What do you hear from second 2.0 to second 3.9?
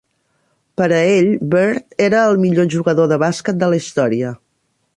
era el millor jugador de bàsquet de la